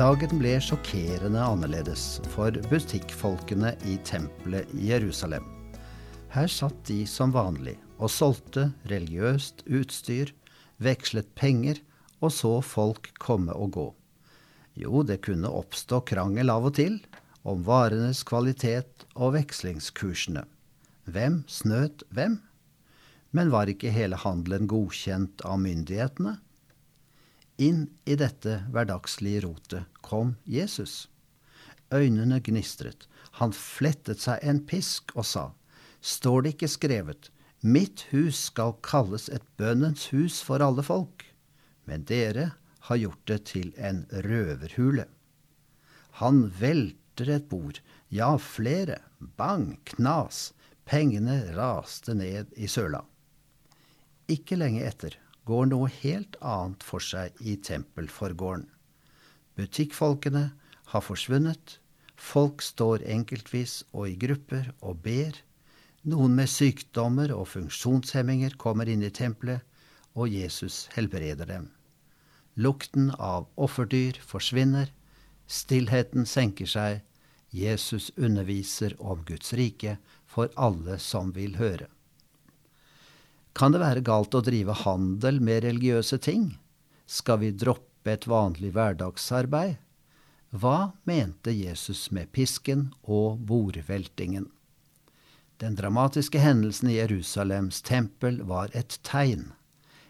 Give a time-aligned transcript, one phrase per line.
[0.00, 5.44] Dagen ble sjokkerende annerledes for butikkfolkene i tempelet i Jerusalem.
[6.32, 10.32] Her satt de som vanlig og solgte religiøst utstyr,
[10.80, 11.82] vekslet penger
[12.24, 13.86] og så folk komme og gå.
[14.80, 16.96] Jo, det kunne oppstå krangel av og til
[17.44, 20.46] om varenes kvalitet og vekslingskursene.
[21.12, 22.40] Hvem snøt hvem?
[23.36, 26.38] Men var ikke hele handelen godkjent av myndighetene?
[27.60, 31.10] Inn i dette hverdagslige rotet kom Jesus.
[31.92, 33.04] Øynene gnistret,
[33.36, 35.50] han flettet seg en pisk og sa,
[36.00, 37.28] Står det ikke skrevet,
[37.60, 41.26] Mitt hus skal kalles et bønnens hus for alle folk,
[41.84, 42.54] men dere
[42.88, 45.04] har gjort det til en røverhule.
[46.24, 49.02] Han velter et bord, ja, flere,
[49.36, 50.54] bang, knas,
[50.88, 53.04] pengene raste ned i søla.
[54.32, 55.20] Ikke lenge etter
[55.50, 58.68] går noe helt annet for seg i tempelforgården.
[59.58, 60.44] Butikkfolkene
[60.92, 61.78] har forsvunnet,
[62.16, 65.34] folk står enkeltvis og i grupper og ber.
[66.08, 69.66] Noen med sykdommer og funksjonshemminger kommer inn i tempelet,
[70.14, 71.68] og Jesus helbreder dem.
[72.56, 74.90] Lukten av offerdyr forsvinner,
[75.46, 77.04] stillheten senker seg,
[77.50, 81.88] Jesus underviser om Guds rike for alle som vil høre.
[83.52, 86.52] Kan det være galt å drive handel med religiøse ting?
[87.10, 89.78] Skal vi droppe et vanlig hverdagsarbeid?
[90.50, 94.48] Hva mente Jesus med pisken og bordveltingen?
[95.60, 99.52] Den dramatiske hendelsen i Jerusalems tempel var et tegn.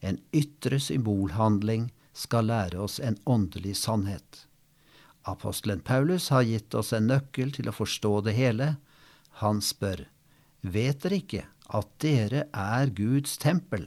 [0.00, 4.46] En ytre symbolhandling skal lære oss en åndelig sannhet.
[5.28, 8.76] Apostelen Paulus har gitt oss en nøkkel til å forstå det hele.
[9.42, 10.06] Han spør,
[10.60, 13.86] vet dere ikke at dere er Guds tempel,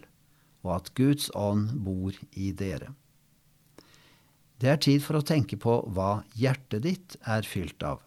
[0.65, 2.93] og at Guds ånd bor i dere.
[4.61, 7.99] Det er tid for å tenke på hva hjertet ditt er fylt av.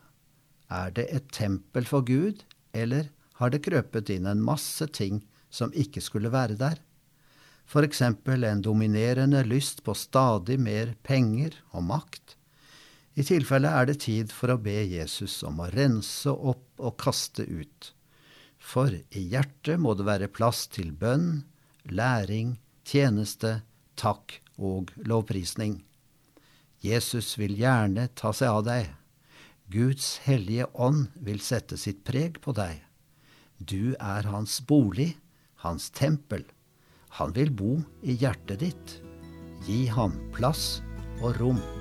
[0.73, 2.43] Er det et tempel for Gud,
[2.73, 6.81] eller har det krøpet inn en masse ting som ikke skulle være der?
[7.69, 12.35] For eksempel en dominerende lyst på stadig mer penger og makt.
[13.21, 17.45] I tilfelle er det tid for å be Jesus om å rense opp og kaste
[17.45, 17.93] ut
[18.59, 21.45] for i hjertet må det være plass til bønn,
[21.89, 23.63] læring, tjeneste,
[23.97, 25.83] takk og lovprisning.
[26.85, 28.91] Jesus vil gjerne ta seg av deg.
[29.69, 32.79] Guds hellige ånd vil sette sitt preg på deg.
[33.59, 35.17] Du er hans bolig,
[35.65, 36.47] hans tempel.
[37.19, 38.95] Han vil bo i hjertet ditt.
[39.67, 40.79] Gi ham plass
[41.19, 41.78] og rom.